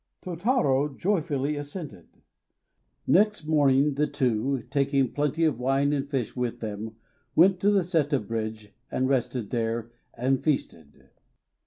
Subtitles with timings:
[0.23, 2.07] Tôtarô joyfully assented.
[3.05, 6.95] Next morning the two, taking plenty of wine and fish with them,
[7.35, 11.09] went to the Séta bridge, and rested there, and feasted.